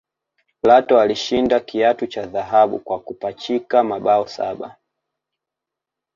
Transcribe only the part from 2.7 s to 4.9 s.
kwa kupachika mabao saba